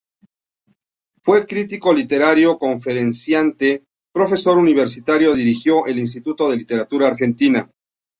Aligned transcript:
Fue 1.21 1.45
crítico 1.45 1.93
literario, 1.93 2.57
conferenciante, 2.57 3.83
profesor 4.11 4.57
universitario; 4.57 5.35
dirigió 5.35 5.85
el 5.85 5.99
Instituto 5.99 6.49
de 6.49 6.57
Literatura 6.57 7.07
Argentina. 7.07 7.69